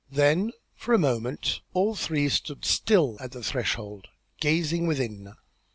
[0.09, 4.07] Then, for a moment, all three stood still at the threshold,
[4.39, 5.35] gazing within.